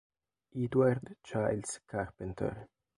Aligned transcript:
Edward 0.55 1.15
Childs 1.23 1.79
Carpenter 1.87 2.67